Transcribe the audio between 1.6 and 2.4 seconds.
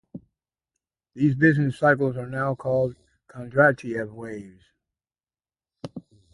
cycles are